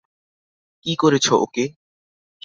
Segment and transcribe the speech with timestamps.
[0.85, 1.65] কী করেছ ওকে?